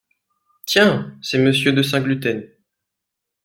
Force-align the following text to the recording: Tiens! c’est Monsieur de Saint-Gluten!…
Tiens! 0.65 1.15
c’est 1.21 1.37
Monsieur 1.37 1.73
de 1.73 1.83
Saint-Gluten!… 1.83 2.49